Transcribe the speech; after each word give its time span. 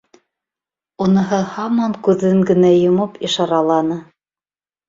Уныһы 1.05 1.41
һаман 1.57 1.93
күҙен 2.09 2.41
генә 2.53 2.73
йомоп 2.79 3.23
ишараланы. 3.31 4.03